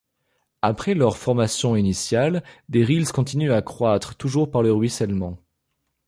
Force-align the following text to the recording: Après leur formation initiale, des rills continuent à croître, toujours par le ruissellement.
Après 0.63 0.95
leur 0.95 1.15
formation 1.15 1.75
initiale, 1.75 2.43
des 2.69 2.83
rills 2.83 3.11
continuent 3.13 3.53
à 3.53 3.61
croître, 3.61 4.15
toujours 4.15 4.49
par 4.49 4.63
le 4.63 4.73
ruissellement. 4.73 5.37